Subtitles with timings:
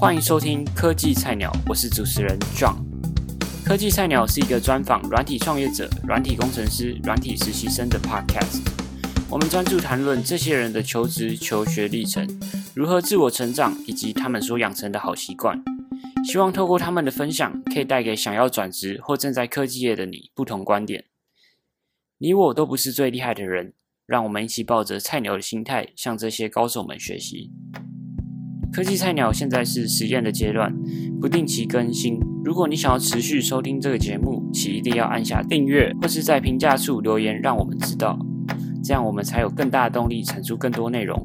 [0.00, 2.76] 欢迎收听科技菜鸟，我是主持人 John。
[3.62, 8.66] 科技菜鸟是一个专访软体创业者、软体工程师、软体实习生的 Podcast。
[9.28, 12.26] 我们专注谈论这些人的求职、求学历程，
[12.74, 15.62] 如何自我成长，以及他们所养成的好习惯。
[16.24, 21.04] 希望透过他们的分享，可以带给想要转职或正在科技业的你不同观点。
[22.16, 23.74] 你我都不是最厉害的人，
[24.06, 27.50] 让我们一起抱着菜鸟的心态，向这些高手们学习。
[28.72, 30.72] 科技菜鸟现在是实验的阶段，
[31.20, 32.20] 不定期更新。
[32.44, 38.16] 如果你想要持续收听这个节目，请一定要按下订阅，或是在评价处留言，让我们知道，
[38.84, 41.20] 这样我们才有更大的动力产出更多内容。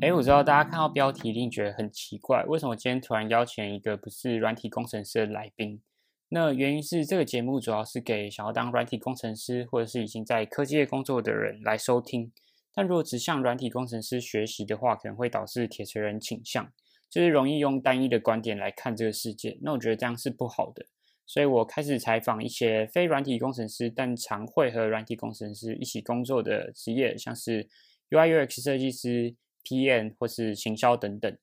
[0.00, 5.82] 哎，我知道大家看到标题一定觉得很奇怪，为什么今天突然邀请一个不是软体工程师的来宾？
[6.30, 12.32] 那原因是这个节目主要是给想要当软体工程师或者是已经在科技业工作的人来收听。
[12.74, 16.72] 但如果只向软体工程师学习的话，可能会导致铁锤人倾向，
[17.08, 19.58] 就是容易用单一的观点来看这个世界。
[19.62, 20.86] 那我觉得这样是不好的，
[21.24, 27.68] 所以我开始采访一些非软体工程师但常会和软体工程师一起工作的职业，像是
[28.10, 29.36] UI/UX 设计师。
[29.66, 31.38] PM 或是行销等等，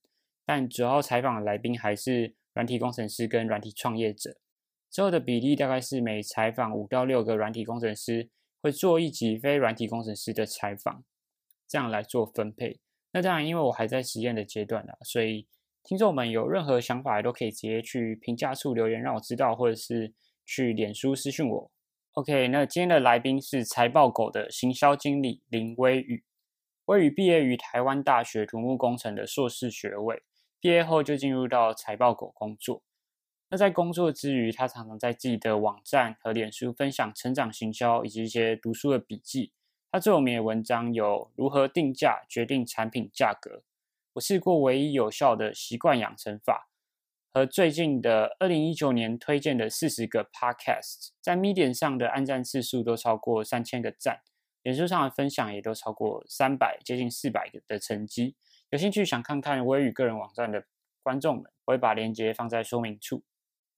[0.46, 4.38] 但主要采访的来宾还是软体工程师跟软体创业者。
[4.92, 8.30] 之后的比例大概是每采访五到六个软体工程师，
[8.62, 11.04] 会做一集非软体工程师的采访，
[11.72, 12.82] 这样来做分配。
[13.14, 15.48] 那当然，因为我还在实验的阶段啊，所以
[15.84, 20.14] 听众们有任何想法都可以直接去评价处留言让我知道，或者是
[20.46, 21.72] 去脸书私讯我。
[22.16, 26.26] OK，那今天的来宾是财报狗的行销经理林威宇。
[26.86, 30.22] 威宇毕业于台湾大学土木工程的硕士学位，
[30.60, 32.84] 毕业后就进入到财报狗工作。
[33.50, 39.52] 那在工作之余，他常常在自己的网站和脸书分享成长行销以及一些读书的笔记。
[39.92, 43.64] 他最有名的文章有如何定价决定产品价格，
[44.14, 46.70] 我试过唯一有效的习惯养成法，
[47.34, 54.22] 和最近的二零一九年推荐的四十个 Podcast，在 Medium 上的按赞次数都超过三千个赞。
[54.64, 58.36] 脸书上的分享也都超过三百，接近四百个的成绩。
[58.70, 60.64] 有兴趣想看看微宇个人网站的
[61.04, 63.24] 观众们，我会把链接放在说明处。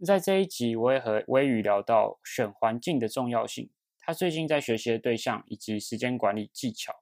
[0.06, 3.72] 在这一集，我也和微宇聊到选环境的重要性，
[4.06, 6.94] 他最近在学习的对象以及时间管理技巧。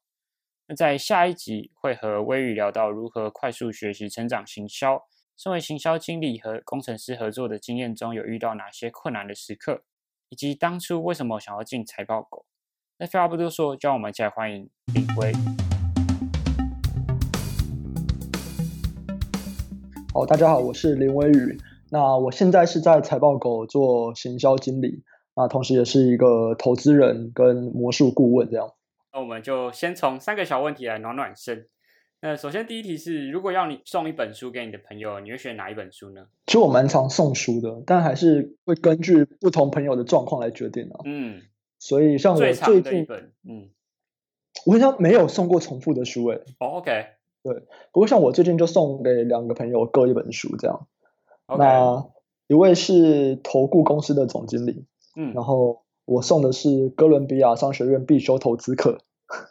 [0.67, 5.01] 那在下一集会和微宇聊到如何快速学习成长行销，
[5.35, 9.81] 身为行销经理和工程师合作的经验中有遇到哪些困难的时刻，
[10.29, 12.45] 以及当初为什么想要进财报狗。
[12.99, 15.33] 那废话不多说，就让我们一起来欢迎林威。
[20.13, 21.57] 好，大家好，我是林威宇。
[21.89, 28.73] 那我现在是在财报狗做行销经理，啊，同时也是一个投资人跟魔术顾问这样。
[29.13, 31.67] 那我们就先从三个小问题来暖暖身。
[32.21, 36.27] 那首先第一题是，如果要你送一本书给你的朋友，你会选哪一本书呢？
[36.45, 40.99] 其实我蛮常送书的，但还是会根据不同朋友的状况来决定啊。
[41.05, 41.41] 嗯。
[41.79, 42.53] 所以像我最
[42.83, 43.07] 近，
[43.49, 43.71] 嗯，
[44.67, 46.35] 我好像没有送过重复的书诶。
[46.59, 47.07] 哦，OK，
[47.41, 47.55] 对。
[47.91, 50.87] 不过像我最近就送给两个朋友各一本书这样。
[51.47, 52.05] 那
[52.45, 54.85] 一位是投顾公司的总经理，
[55.15, 58.99] 嗯，然后我送的是哥伦比亚商学院必修投资课。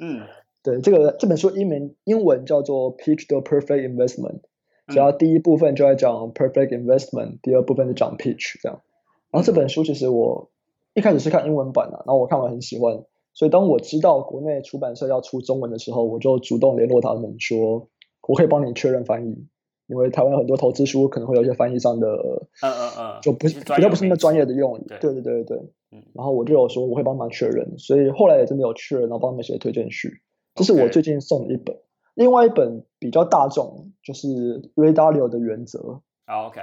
[0.01, 0.27] 嗯，
[0.63, 4.41] 对，这个这本书英文英文叫做 Pitch the Perfect Investment，
[4.89, 8.81] 主要第一部分就在讲 Perfect Investment，第二部分就讲 Pitch 这样。
[9.31, 10.51] 然后这本书其实我。
[10.93, 17.89] 一开始是看英文版的，然后我看完很喜欢，所以当我知道国内出版社要出中文的时候，我就主动联络他们说，
[18.27, 19.47] 我可以帮你确认翻译，
[19.91, 22.07] 因为台湾很多投资书可能会有一些翻译上的，
[22.63, 25.57] 嗯嗯嗯，就不是比较不是那么专业的用语，对对对对，
[25.91, 30.23] 嗯，然后我就有说我会帮忙确认，所以后来也真的有确认，然后帮他们写推荐序，
[30.55, 31.77] 这是我最近送的一本，
[32.15, 34.29] 另外一本比较大众就是
[34.77, 36.61] Ray Dalio 的原则，OK。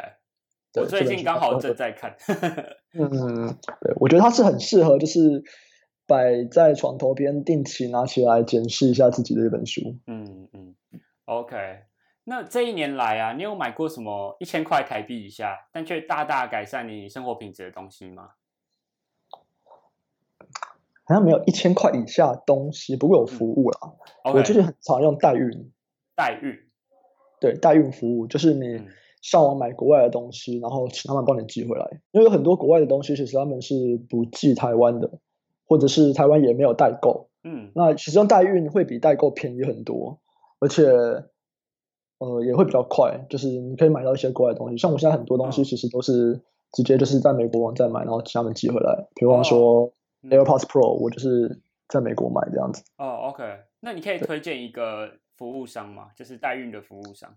[0.76, 2.16] 我最近刚好正在看，
[2.94, 3.10] 嗯，
[3.82, 5.44] 对，我觉得它是很适合，就是
[6.06, 9.82] 摆在床头边，定期拿起来检视一下自己的一本书。
[10.06, 10.76] 嗯嗯
[11.26, 11.56] ，OK。
[12.30, 18.32] 那这一年来啊，你有买过什么一千块台币以下，但却大大改善你生活品质的东西吗？
[21.06, 23.94] 好像没有一千块以下东西，不过有服务啦。
[24.26, 25.72] 我最近很常用代运，
[26.16, 26.54] 代运，
[27.40, 28.82] 对，代运服务就是你。
[29.20, 35.20] 上网买国外的东西，然后请他们帮你寄回来，因为有很多国外的东西其实他们是不寄台湾的，
[35.66, 37.28] 或者是台湾也没有代购。
[37.44, 40.22] 嗯，那其实用代运会比代购便宜很多，
[40.60, 40.86] 而且
[42.20, 44.78] 呃也会比较快，就是你可以买到一些国外的东西。
[44.78, 46.42] 像我现在很多东西其实都是
[46.72, 49.08] 直接就是在美国网站买，然后请他们寄回来。
[49.16, 49.92] 比方说
[50.24, 52.84] AirPods Pro，我就是在美国买这样子。
[52.98, 53.44] 哦，OK。
[53.80, 56.08] 那你可以推荐一个服务商吗？
[56.16, 57.36] 就是代孕的服务商。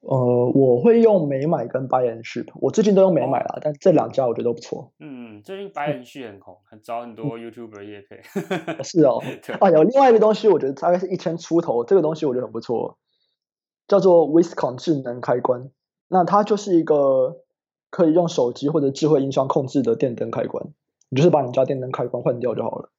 [0.00, 0.16] 呃，
[0.54, 4.92] 我会用美买跟 Buy and Ship，我最近都用美买啦，但这两家我觉得都不错。
[5.00, 8.22] 嗯，最近 Buy and Ship 很红，很找很多 YouTuber 也配。
[8.84, 9.20] 是哦，
[9.60, 12.96] 啊，有另外一个东西，我觉得大概是一千出头，这个东西我觉得很不错，
[13.88, 15.70] 叫做 Wiscon 智能开关。
[16.06, 17.38] 那它就是一个
[17.90, 20.68] 可以用手机或者智慧音箱控制的电灯开关，
[21.08, 22.90] 你就是把你家电灯开关换掉就好了。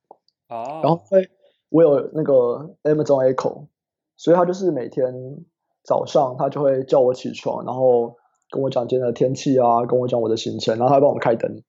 [0.49, 0.81] 哦。
[0.83, 1.29] 然后会
[1.69, 3.67] 我有那个 Amazon Echo，
[4.17, 5.45] 所以它就是每天。
[5.81, 8.17] 早上他就会叫我起床，然后
[8.51, 11.63] 跟我讲今天的天气啊，跟我讲我的行程，然后他帮我开灯。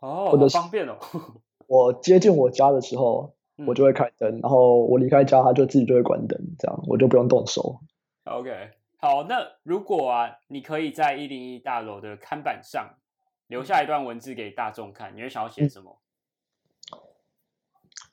[0.00, 0.96] 哦，好方便哦。
[1.66, 3.32] 我接近我家的时候，
[3.66, 7.78] 我就会开灯，然后我离开家，他就自己就会关灯，这样我就不用动手。
[8.24, 12.98] OK，好，那如果啊，你可以在一零一大楼的看板上
[13.46, 16.00] 留下一段文字给大众看，你会想要写什么？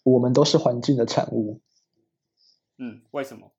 [0.03, 1.61] 我们都是环境的产物。
[2.77, 3.53] 嗯，为什么？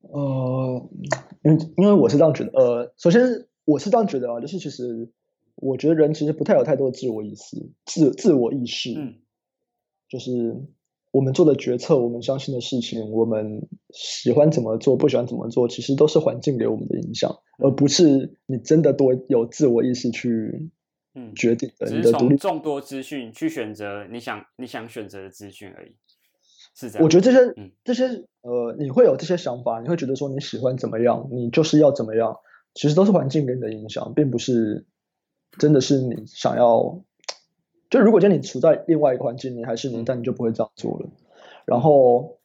[0.00, 0.88] 呃，
[1.42, 3.22] 因为因为我是这样觉得，呃，首先
[3.64, 5.12] 我是这样觉得啊，就是其实
[5.56, 9.20] 我觉得人其实不太有太多的自我意识、自自我意识，嗯，
[10.08, 10.64] 就是
[11.14, 20.68] 我们做的决策、我们相信的事情、我们喜欢怎么做、不喜欢怎么做，其实都是环境给我们的影响，而不是你真的多有自我意识去
[21.14, 21.86] 嗯决定的。
[21.86, 25.94] 只是从众多资讯去选择你想你想选择的资讯而已。
[26.74, 32.36] 是这样，我觉得这些这些呃，你会有这些想法，你会觉得说你喜欢怎么样，你就是要怎么样，
[32.74, 34.84] 其实都是环境给你的影响，并不是
[35.60, 37.04] 真的是你想要。
[37.94, 41.06] 就如果今天你处在另外一个环境，你还是你，但你就不会这样做了。
[41.64, 42.38] 然后，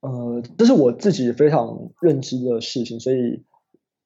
[0.00, 3.44] 呃，这是我自己非常认知的事情，所以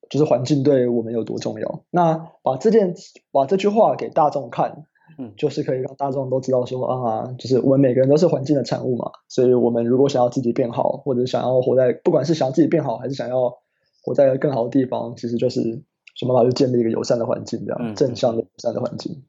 [0.09, 1.85] 就是环境对我们有多重要。
[1.89, 2.97] 那把这件
[3.31, 4.87] 把这句话给大众看。
[5.19, 13.59] 嗯，就是可以让大众都知道说啊，就是我们每个人都是环境的产物嘛，所以我们如果想要自己变好，或者想要活在，不管是想要自己变好，还是想要
[14.03, 15.85] 活在更好的地方，其实就是
[16.17, 19.23] 想办法去建立一个友善的环境，这样正向的友善的环境。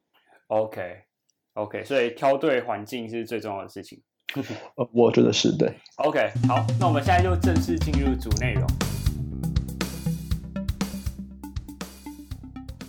[0.51, 4.03] OK，OK，所以挑对环境是最重要的事情。
[4.75, 5.73] 呃，我觉得是对。
[5.95, 8.67] OK，好，那我们现在就正式进入主内容。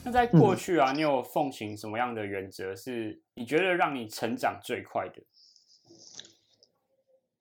[0.05, 2.75] 那在过去啊，你有奉行什么样的原则？
[2.75, 5.23] 是你觉得让你成长最快的？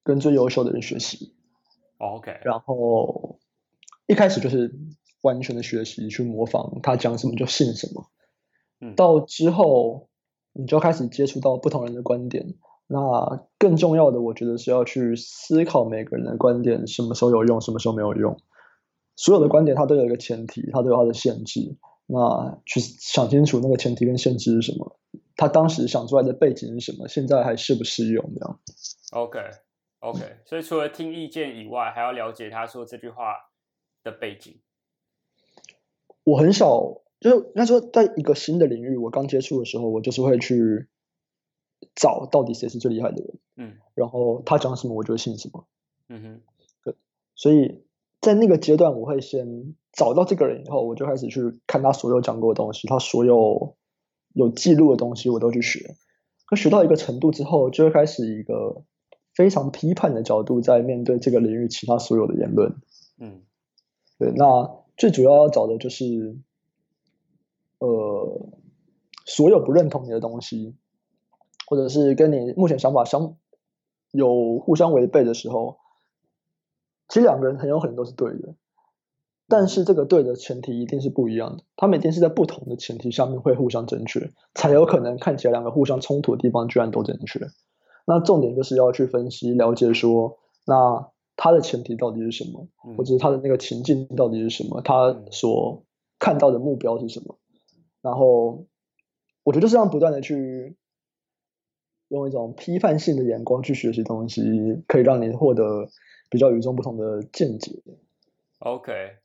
[0.03, 1.33] 跟最优秀的人学习。
[1.97, 2.39] OK。
[2.43, 3.39] 然后
[4.05, 4.71] 一开始就是
[5.21, 8.11] 完全的学习，去模仿他讲什么就信什么。
[8.79, 8.95] 嗯。
[8.95, 10.09] 到之后，
[10.53, 12.55] 你就开始接触到不同人的观点。
[12.87, 18.37] 那更重要的，我觉得是要去思考每个人的观点什么时候有用，什么时候没有用。
[19.15, 21.77] 所有的观点它都有一个前提，它都有它的限制。
[22.07, 24.99] 那去想清楚那个前提跟限制是什么，
[25.37, 28.33] 他当时想出来的背景是什么，现在还适不适用？
[28.35, 28.59] 这样。
[29.11, 30.19] OK，OK。
[30.43, 33.35] 所以除了听意见以外，还要了解他说这句话
[34.03, 34.59] 的背景。
[36.25, 40.89] 我很少，就是应该说，在一个新的领域，我刚接触的时候，我就是会去
[41.95, 43.39] 找到底谁是最厉害的人。
[43.55, 43.73] 嗯。
[43.95, 45.65] 然后他讲什么，我就信什么。
[46.09, 46.41] 嗯哼。
[46.83, 46.95] 对。
[47.35, 47.85] 所以
[48.19, 49.73] 在那个阶段，我会先。
[49.93, 53.75] 找到这个人以后，我就开始去看他所有讲过的东西，他所有
[54.31, 55.97] 有记录的东西，我都去学。
[56.45, 58.83] 可学到一个程度之后，就会开始一个
[59.35, 62.77] 非常批判的角度，在面对这个领域其他所有的言论。
[63.19, 63.41] 嗯，
[64.17, 64.31] 对。
[64.33, 66.37] 那最主要要找的就是，
[67.81, 68.47] 呃，
[69.25, 70.75] 所有不认同你的东西，
[71.65, 73.35] 或者是跟你目前想法相
[74.11, 75.77] 有互相违背的时候，
[77.07, 78.53] 其实两个人很有可能都是对的。
[79.47, 87.39] 但是这个对的前提一定是不一样的，他们一定是在不同的前提下面会互相正确，才有可能看起来两个互相冲突的地方居然都正确。
[88.05, 95.83] 那重点就是要去分析了解说，那他的前提到底是什么，或者是他的那个情境到底是什么，他所
[96.19, 97.37] 看到的目标是什么。
[98.01, 98.67] 然后
[99.43, 100.75] 我觉得这样不断的去
[102.09, 104.41] 用一种批判性的眼光去学习东西，
[104.87, 105.89] 可以让你获得
[106.29, 107.81] 比较与众不同的见解。
[108.59, 109.17] OK。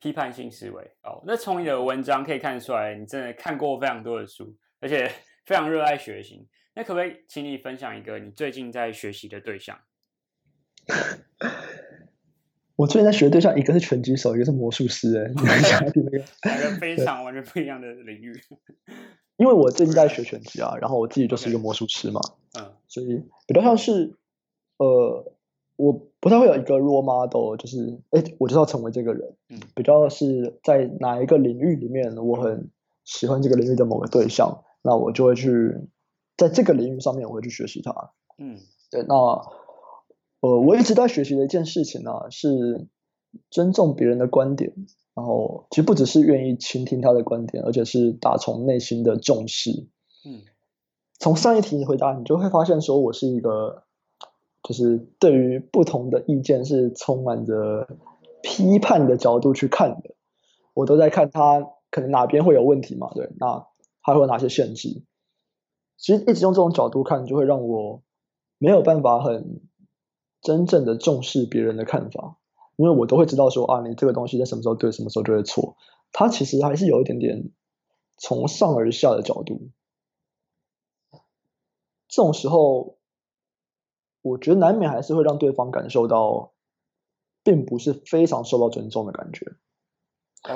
[0.00, 5.10] 批判性思维哦，那从你的文章可以看出来，你真的看过非常多的书，而且
[5.46, 6.46] 非常热爱学习。
[6.74, 9.78] 那可不可以请你分享一个你最近在学习的对象？
[12.76, 15.16] 我最近在学的对象，一个是拳击手，一个是魔术师。
[15.18, 15.30] 哎，
[16.42, 18.32] 两个非常完全不一样的领域。
[19.36, 22.20] 因为我最近在学拳击啊，然后我自己就是一个魔术师嘛，
[22.58, 24.16] 嗯，所以比较像是
[24.78, 25.32] 呃。
[25.76, 29.34] 我不太会有一个 role model，就是哎，我就要成为这个人。
[29.48, 32.70] 嗯，比较是在哪一个领域里面，我很
[33.02, 35.76] 喜欢这个领域的某个对象，那我就会去
[36.36, 38.12] 在这个领域上面，我会去学习它。
[38.38, 38.56] 嗯，
[38.88, 39.16] 对，那
[40.44, 42.86] 呃，我一直在学习的一件事情呢，是
[43.50, 44.74] 尊重别人的观点，
[45.14, 49.70] 然后其实不只是愿意倾听他的观点，而且是打从内心的重视。
[50.26, 50.42] 嗯，
[51.18, 53.84] 从上一题你回答，你就会发现说我是一个，
[54.62, 57.88] 就是对于不同的意见是充满着
[58.42, 60.14] 批判的角度去看的，
[60.74, 63.10] 我都在看他可能哪边会有问题嘛？
[63.14, 63.66] 对，那
[64.02, 65.02] 还会有哪些限制？
[65.96, 68.02] 其实一直用这种角度看，就会让我
[68.58, 69.62] 没有办法很
[70.44, 72.36] 真正的重视别人的看法，
[72.76, 75.76] 因为我都会知道说啊，你这个东西在什么时候对，什么时候就会错。
[76.12, 77.50] 他其实还是有一点点
[78.16, 79.70] 从上而下的角度。
[82.06, 82.98] 这种时候，
[84.22, 86.52] 我觉得难免还是会让对方感受到，
[87.42, 89.56] 并不是非常受到尊重的感觉。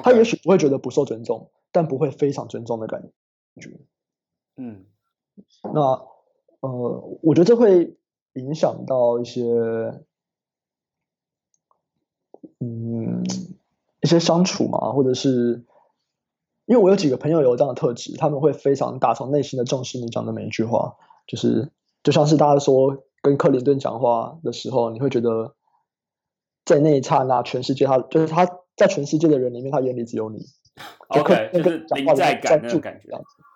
[0.05, 3.11] 他也许不会觉得不受尊重，但不会非常尊重的感
[3.61, 3.81] 觉。
[4.57, 4.85] 嗯。
[5.73, 5.81] 那
[6.61, 7.97] 呃，我觉得这会
[8.39, 9.43] 影响到一些，
[12.61, 13.25] 嗯，
[14.01, 15.65] 一些相处嘛，或者是，
[16.67, 21.71] 因为我有几个朋友有这样的特质，他们会非常打从内心的重视你讲的每一句话，就是
[22.03, 25.55] 就像是大家说跟克林顿讲话的时候，你会觉得
[26.65, 30.47] 在那一刹那，全世界他就是他在全世界的人里面，他眼里只有你，
[31.09, 33.09] OK，就是临在感那种感觉，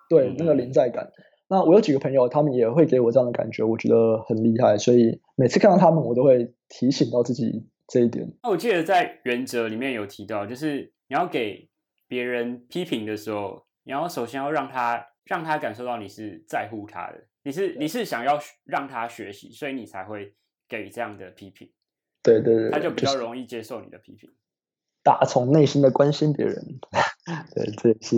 [0.09, 1.11] 对，那个临在感。
[1.53, 8.27] 那我有几个朋友，他们也会给我这样的感觉，我觉得很厉害，所以每次看到他们，我都会提醒到自己这一点。
[8.41, 11.69] 那我记得在原则里面有提到，就是你要给
[12.07, 20.33] 别人批评的时候，你要首先要让他让他感受到你是在乎他的，你是你是想要让他学习，所以你才会
[20.67, 21.69] 给这样的批评。
[22.23, 24.27] 对对对，他就比较容易接受你的批评，
[25.03, 26.55] 打从内心的关心别人。
[27.53, 28.15] 对，这也是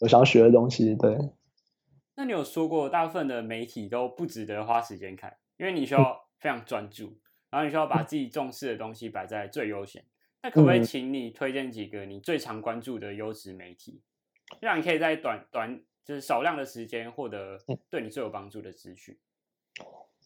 [0.00, 0.94] 我想学的东西。
[0.96, 1.16] 对。
[2.16, 7.18] 那你有说过，大部分的媒体都不值得花时间看，因为你需要非常专注，
[7.50, 10.04] 然后你需要把自己重视的东西摆在最优先。
[10.40, 14.00] 那可不可以请你推荐几个你最常关注的优质媒体，
[14.60, 17.58] 让你可以在短短就是少量的时间获得
[17.90, 19.18] 对你最有帮助的资讯？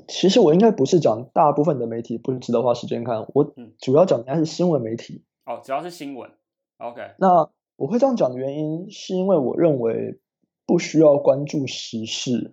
[0.07, 5.25] 其实我应该不是讲大部分的媒体不值得花时间看，我主要讲应该是新闻媒体。
[5.47, 6.30] 哦，主要是新闻。
[6.76, 10.21] OK，那我会这样讲的原因，是因为我认为。
[10.69, 12.53] 不需要关注时事，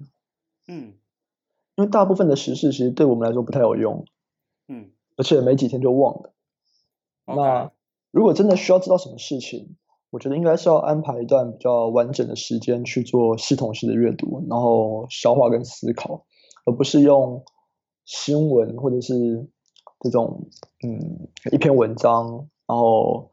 [0.69, 0.93] 嗯，
[1.75, 4.05] 因为大部分的时事其实对我们来说不太有用，
[4.69, 6.33] 嗯，而且没几天就忘了。
[7.25, 7.73] 那
[8.11, 9.75] 如果真的需要知道什么事情，
[10.11, 16.25] 我觉得应该是要安排一段比较完整的时间去做系统性的阅读，然后消化跟思考，
[16.63, 17.43] 而不是用
[18.05, 19.45] 新闻或者是
[19.99, 20.47] 这种
[20.87, 23.29] 嗯一篇文章，然后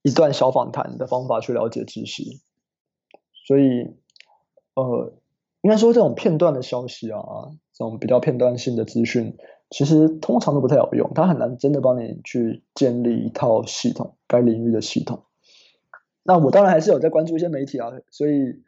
[0.00, 2.22] 一段小访谈的方法去了解知识。
[3.48, 3.94] 所以，
[4.74, 5.14] 呃，
[5.62, 7.22] 应该说这种片段的消息啊，
[7.72, 9.38] 这种比较片段性的资讯，
[9.70, 15.22] 其实通常都不太有用，它很难真的帮你去建立一套系统，该领域的系统。
[16.24, 18.62] 那我当然还是有在关注一些媒体啊，所以，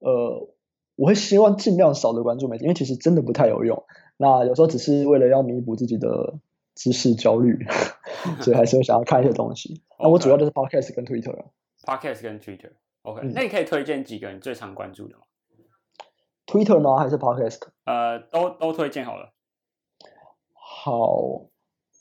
[0.00, 0.48] 呃，
[0.96, 3.84] 我会希望尽量少的关注媒体，因为其实真的不太有用。
[4.16, 6.40] 那有时候只是为了要弥补自己的
[6.74, 7.64] 知识焦虑，
[8.42, 9.82] 所以还是会想要看一些东西。
[10.00, 12.72] 那我主要就是 Podcast 跟 Twitter，Podcast 跟 Twitter。
[13.06, 15.22] OK，那你可以推荐几个你最常关注的吗
[16.44, 16.96] ？Twitter 吗？
[16.98, 17.60] 还是 Podcast？
[17.84, 19.32] 呃，都都推荐好了。
[20.52, 21.46] 好，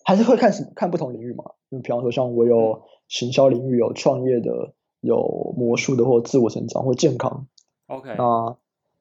[0.03, 0.71] 还是会看什么？
[0.75, 1.43] 看不同领域嘛。
[1.69, 7.47] 就比方说，像我有行销领域，有创业的，有魔术的，或自我成长，或健康。
[7.85, 8.57] OK，那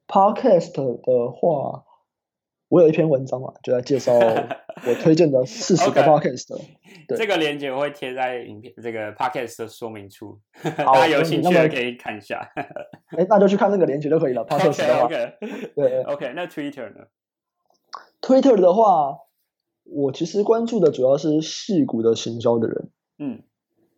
[0.07, 1.84] Podcast 的话。
[2.75, 4.11] 我有一篇文章嘛，就在介绍
[4.85, 6.53] 我推荐的四十个 podcast。
[7.07, 10.37] 对，这个链接我会贴在影片这个 podcast 的说明处，
[10.75, 12.51] 大家有兴趣的可以看一下。
[13.17, 14.45] 哎，那就去看那个链接就可以了。
[14.45, 15.33] podcast OK，
[15.73, 16.33] 对，OK。
[16.35, 17.05] 那 Twitter 呢
[18.21, 19.19] ？Twitter 的话，
[19.85, 22.89] 我其实关注的主要是戏骨的行销的人。
[23.19, 23.43] 嗯，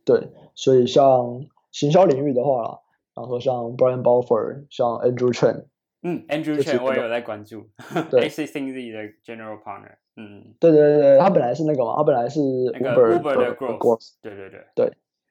[0.05, 2.81] 对，所以像行销领域的话，
[3.15, 5.65] 然后说像 Brian b a l f o r d 像 Andrew Chen。
[6.03, 7.69] 嗯，Andrew Chen 我也有在关注，
[8.11, 14.63] 对，Existing Z 的 General Partner，嗯，对对对他本来是那个嘛，他本来是 Uber 的 Growth，对对对。
[14.75, 14.85] 对，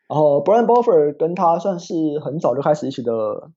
[0.08, 3.50] 然后 Brian Buffer 跟他算是很早就开始一起的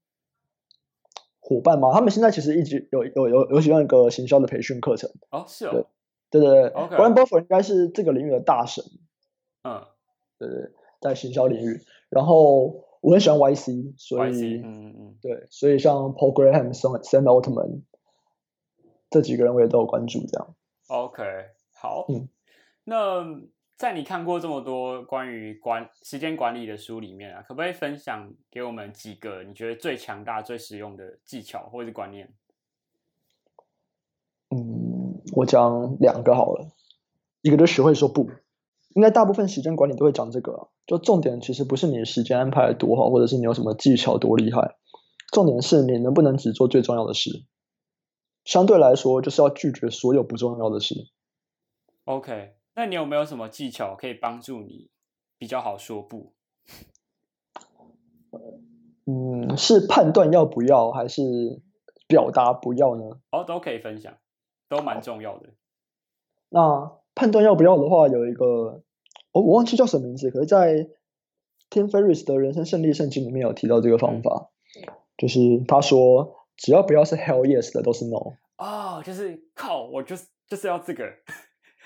[1.40, 5.88] 伙伴嘛，他们现在其实一直有有有有喜欢一个行销的培训课程，哦，是哦，
[6.30, 8.84] 对对对，Brian Buffer 应该是这个领域的大神，
[9.64, 9.84] 嗯，
[10.38, 12.88] 对对，在行销领域，然后。
[13.02, 17.84] 我很喜欢 YC，所以嗯嗯对，所以像 Paul Graham、Sam Sam Altman
[19.10, 20.20] 这几个人我也都有关注。
[20.28, 20.56] 这样
[20.88, 21.24] ，OK，
[21.74, 22.28] 好，嗯，
[22.84, 23.24] 那
[23.78, 32.34] 在你看过这么多关于管时间管理的书里面啊，可不可以分享给我们几个你觉得最强大、最实用的技巧或者是观念？
[34.50, 36.68] 嗯，我讲两个好了，
[37.42, 38.30] 一个就学会说不，
[38.90, 40.70] 应该大部分时间管理都会讲这个。
[40.90, 44.76] 就重点其实不是你的时间安排多好，或者是你有什么技巧多厉害，
[45.32, 47.46] 重点是你能不能只做最重要的事。
[48.44, 50.96] 相对来说，就是要拒绝所有不重要的事。
[52.06, 54.90] OK，那你有没有什么技巧可以帮助你
[55.38, 56.34] 比较好说不？
[59.06, 61.22] 嗯，是判断要不要，还是
[62.08, 63.20] 表达不要呢？
[63.30, 64.18] 哦，都可以分享，
[64.68, 65.50] 都蛮重要的。
[66.50, 68.82] 那判断要不要的话，有一个，
[69.32, 70.88] 我我忘记叫什么名字，可是在
[71.70, 74.50] Tim Ferriss 的人生胜利圣经里面有提到这个方法，
[75.18, 78.34] 就是他说，只要不要是 Hell Yes 的，都是 No。
[78.58, 81.06] 哦，就是靠，我就是就是要这个，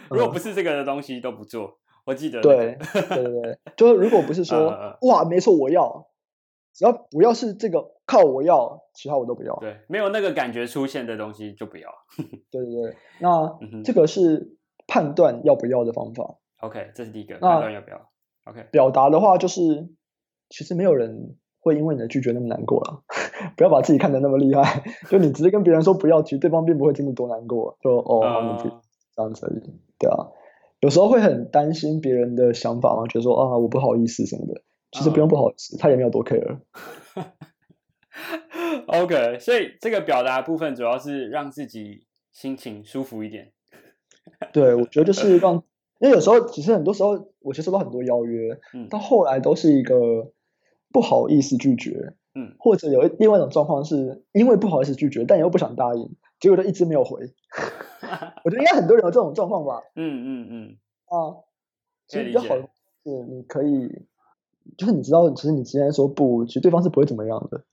[0.09, 1.79] 如果不是这个的东西都不做。
[2.05, 6.07] 我记得，对对对，就是如果不是 说，哇，没错，我要。
[6.73, 9.55] 只要不要是这个靠我要，其他我都不要。
[9.57, 11.87] 对，没有那个感觉出现的东西就不要。
[12.49, 14.57] 对对对，那这个是
[14.87, 16.39] 判断要不要的方法。
[16.63, 18.09] OK，这是第一个判断要不要。
[18.45, 19.89] OK，表达的话就是，
[20.49, 23.03] 其实没有人会因为你的拒绝那么难过了。
[23.57, 27.77] 不要把自己看得那么厉害， 就你直接跟别人说不要，其实对方并不会真的多难过。
[27.81, 28.69] 就哦，你
[29.15, 29.61] 这样子而已。
[29.99, 30.31] 对啊，
[30.79, 34.61] 有时候会很担心别人的想法嘛，觉得说啊，我不好意思什么的。
[34.91, 36.59] 其实不用不好意思，他也没有多 care。
[38.87, 43.51] OK，所以这个表达部分主要是让自己心情舒服一点。
[44.51, 45.63] 对，我觉得就是让，
[46.03, 50.33] 因为有时候其实很多时候我接收到很多邀约，嗯，到后来都是一个
[50.91, 57.21] 不好意思拒绝，嗯，或者有另外一种状况是因为不好意思拒绝，但又不想答应，结果就一直没有回。
[58.43, 59.81] 我觉得应该很多人有这种状况吧。
[59.95, 60.77] 嗯嗯嗯。
[61.05, 61.37] 啊，
[62.07, 64.05] 其实比较好是你可以。
[64.77, 67.65] 就是你知道，其实你之前说不，其实对方是不会怎么样的。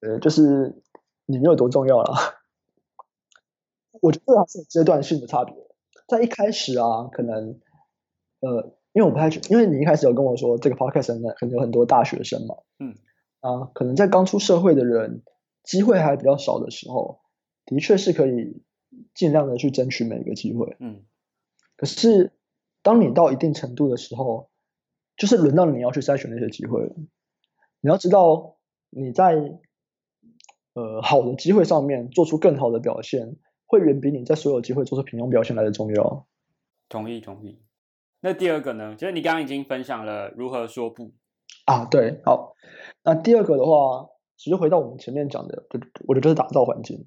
[0.00, 0.82] 呃，就是
[1.24, 2.14] 你没有多重要了。
[4.02, 5.54] 我觉得还是阶段性的差别。
[6.06, 7.60] 在一开始啊，可能
[8.40, 12.94] 呃，因为我不太，因为你一开始有跟我说这个 podcast 呢，可能有很多大学生嘛，嗯，
[13.40, 15.22] 啊，可能在刚出社会的人，
[15.62, 17.20] 机会还比较少的时候，
[17.66, 18.62] 的确是可以
[19.14, 21.02] 尽量的去争取每一个机会，嗯。
[21.76, 22.32] 可是
[22.82, 24.48] 当你到一定程度的时候，
[25.16, 26.94] 就是轮到你要去筛选那些机会了。
[27.80, 28.56] 你要知道，
[28.90, 29.58] 你在
[30.74, 36.26] 呃好的机会上面做出更好的表现，会远比你在所有机会做出平庸表现来的重要。
[36.88, 37.60] 同意，同意。
[38.20, 38.94] 那第二个呢？
[38.96, 41.12] 就是你刚刚已经分享了如何说不
[41.66, 41.84] 啊？
[41.84, 42.54] 对，好。
[43.02, 47.06] 那第二个的话，其实回到我们前面讲的，就我觉得就是打造环境。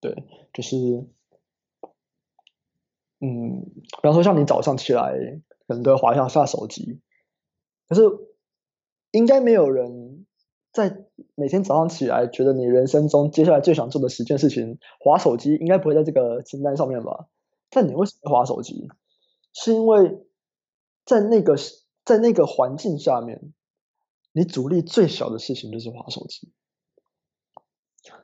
[0.00, 0.76] 对，就是，
[3.20, 5.40] 嗯，比方说像你早上起来。
[5.66, 7.00] 可能都要滑下下手机，
[7.88, 8.02] 可是
[9.12, 10.03] 应该没有人
[10.74, 11.04] 在
[11.36, 17.28] 每天早上起来觉得你人生中接下来最想做的十件事情，滑手机应该不会在这个清单上面吧？
[17.70, 18.88] 但你为什么滑手机？
[19.52, 20.26] 是因为
[21.04, 21.54] 在那个
[22.04, 23.52] 在那个环境下面，
[24.32, 26.50] 你阻力最小的事情就是滑手机，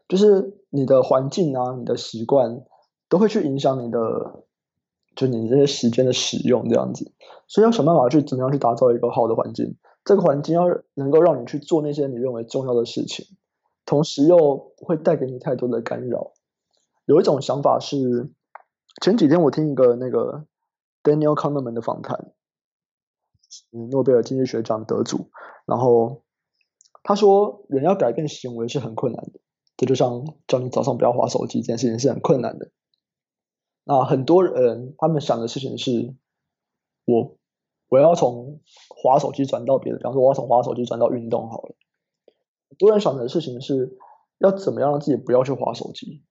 [0.08, 2.64] 就是你的环境啊，你的习惯
[3.08, 4.44] 都会去影响你的。
[5.16, 7.12] 就你这些时间的使用这样子，
[7.48, 9.76] 所以要想办法去怎么样去打造一个好的环境。
[10.10, 13.26] 这个环境要能够让你去做那些你认为重要的事情，
[13.86, 14.36] 同时又
[14.76, 16.32] 不会带给你太多的干扰。
[17.04, 18.28] 有一种想法是，
[19.00, 20.46] 前几天我听一个那个
[21.04, 22.32] Daniel Kahneman 的访谈，
[23.70, 25.30] 嗯诺贝尔经济学奖得主，
[25.64, 26.24] 然后
[27.04, 29.38] 他说，人要改变行为是很困难的，
[29.76, 32.72] 这就像叫你早上不要划手机这件事情是很困难的。
[33.84, 36.16] 那很多人他们想的事情是，
[37.04, 37.36] 我
[37.90, 41.74] 我要从滑手机转到别的，比方说我要从滑手机转到运动好了。
[42.68, 43.98] 很多人想的事情是
[44.38, 46.22] 要怎么样让自己不要去滑手机。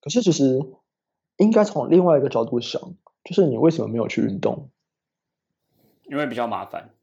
[0.00, 0.60] 可是其实
[1.38, 4.70] 应该从另外一个角度想，就是你为什么没有去运动？
[6.02, 6.94] 因为比较麻烦，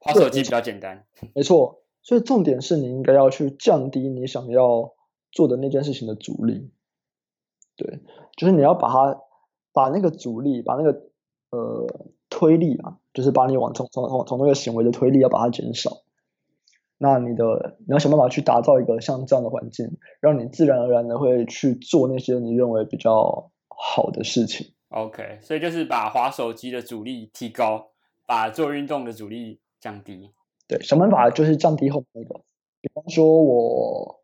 [0.00, 1.06] 滑手机比较简单。
[1.34, 4.94] 没错，所以重点是你应该要去降低你想要
[5.30, 6.72] 做的那件事情的阻力。
[7.76, 8.00] 对，
[8.36, 9.20] 就是你要把它，
[9.72, 11.09] 把那个阻力，把那个
[11.50, 11.86] 呃
[12.28, 15.98] 推力啊，就是把你往从从从从那个行为的推力要把它减少。
[16.98, 24.72] 那你的你要想办法去打造一个像这样的环境，让你自然而然的会去做那些你认为比较好的事情。
[24.90, 27.90] OK，所以就是把滑手机的阻力提高，
[28.26, 30.32] 把做运动的阻力降低。
[30.68, 32.40] 对，想办法就是降低后那个，
[32.80, 34.20] 比方说我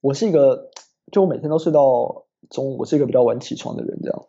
[0.00, 0.70] 我是一个，
[1.10, 2.22] 就我每天都睡到。
[2.50, 4.26] 中午我是一个比较晚起床的人，这样，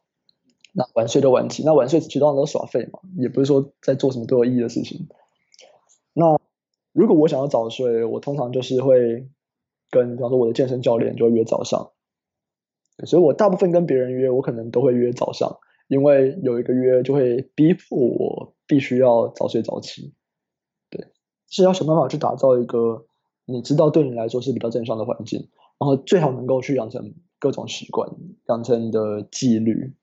[0.78, 5.08] 那晚睡就晚起，那晚睡其实通常都耍废嘛，也不是说在做什么都有意义的事情。
[6.12, 6.38] 那
[6.92, 9.26] 如果我想要早睡，我通常就是会
[9.90, 11.92] 跟，比方说我的健身教练就约早上，
[13.06, 20.14] 所以我大部分跟别人约，我可能都会约早上，因为有一个约就会逼迫我必须要早睡早起。
[20.90, 21.08] 对，
[21.50, 23.06] 是要想办法去打造一个
[23.46, 25.48] 你知道对你来说是比较正向的环境，
[25.80, 28.10] 然后最好能够去养成各种习惯，
[28.50, 29.94] 养成你的纪律。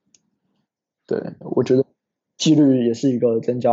[1.21, 1.85] 对我觉得
[2.37, 3.71] 纪律也是一个增加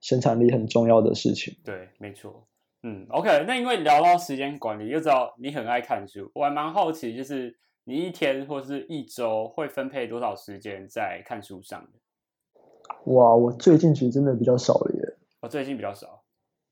[0.00, 1.56] 生产力很重要的事情。
[1.64, 2.46] 对，没错。
[2.82, 13.12] 嗯，OK，那因为聊到时间管理，又知道你很爱看书，我还蛮好奇，就是你一天或是一周会分配多少时间在看书上的？
[13.12, 15.16] 哇，我最近其实真的比较少了耶。
[15.40, 16.22] 我最近比较少。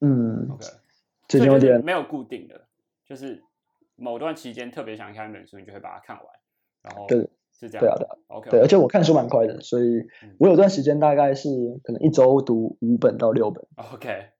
[0.00, 0.66] 嗯，OK，
[1.28, 2.60] 最近有点没有固定的，
[3.04, 3.40] 就是
[3.94, 6.26] 某段期间特别想看一本书，你就会把它看完，
[6.82, 7.28] 然后对，
[7.60, 10.06] 是这样，对啊，对，OK，对，而且我看书蛮快的，所以
[10.38, 11.48] 我有段时间大概是
[11.84, 14.30] 可能一周读五本到六本，OK，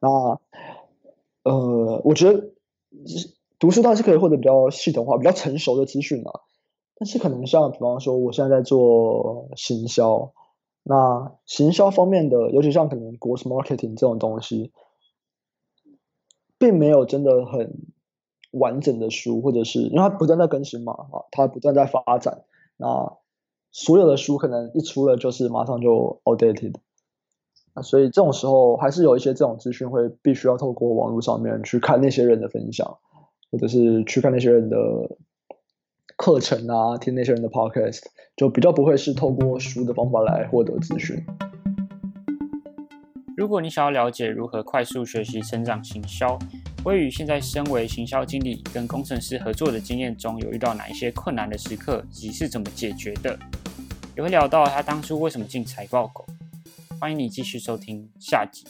[0.00, 0.40] 那。
[1.48, 2.50] 呃，我觉得
[3.60, 6.32] 读书倒是可以获得比较系统化、比较成熟的资讯嘛。
[6.96, 10.32] 但是可能像比方说，我现在在做行销，
[10.82, 14.72] 那行销方面的，尤其像可能国 marketing 这种东西，
[16.58, 17.86] 并没有真的很
[18.58, 22.44] 完整的书，或者是因为它不断在更新嘛，啊，它不断在发展，
[22.76, 23.16] 那
[23.70, 26.74] 所有的书可能一出了就是马上就 outdated。
[27.82, 32.96] 所以这种时候还是有一些这种资讯会必须要透过网络上面去看那些人的分享，
[33.50, 34.78] 或者是去看那些人的
[36.16, 38.00] 课程啊，听那些人的 podcast，
[38.34, 41.22] 就比较不会是透过书的方法来获得资讯。
[43.36, 46.38] 如果你想要了解如何快速学习成长行销，
[46.86, 53.36] 微宇现在身为行销经理跟工程师合作的经验中，有遇到哪一些困难的时刻，以及是怎么解决的？
[54.16, 56.24] 也会聊到他当初为什么进财报狗。
[57.00, 58.64] 欢迎你继续收听下集。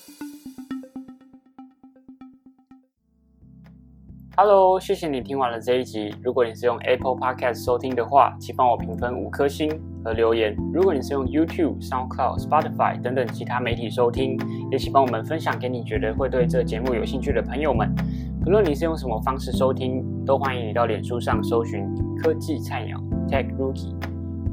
[4.34, 6.14] Hello，谢谢你听完了这一集。
[6.22, 9.68] 如果你是用 Apple Podcast 收听的话，请帮我评分五颗星
[10.06, 10.56] 和留言。
[10.72, 14.38] 如果你是用 YouTube、SoundCloud、Spotify 等等其他媒体收听，
[14.70, 17.92] 也请帮我们分享给你觉得会对这节目有兴趣的朋友们。
[18.44, 21.84] 不论你是用什么方式收听，都欢迎你到脸书上搜寻
[22.22, 22.96] “科技菜鸟
[23.28, 23.96] Tech Rookie”。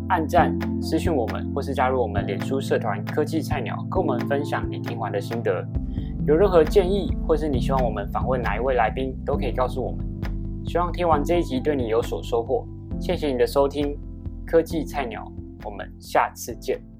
[0.09, 5.63] 按赞、私讯我们，或是加入我们脸书社团“科技菜鸟”，跟我们分享你听完的心得。
[6.25, 10.03] 有任何建议，或是你希望我们访问哪一位来宾，都可以告诉我们。
[10.65, 12.65] 希望听完这一集对你有所收获。
[12.99, 13.95] 谢谢你的收听，
[14.45, 15.23] 科技菜鸟，
[15.63, 16.92] 我们下次见。